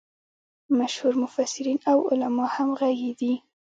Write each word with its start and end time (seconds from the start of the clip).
مشهور 0.79 1.13
مفسرین 1.23 1.77
او 1.91 1.97
علما 2.11 2.45
همغږي 2.55 3.11
دي. 3.19 3.33